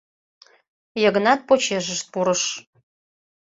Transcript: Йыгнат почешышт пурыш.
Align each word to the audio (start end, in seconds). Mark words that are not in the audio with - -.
Йыгнат 1.01 1.39
почешышт 1.47 2.05
пурыш. 2.13 2.43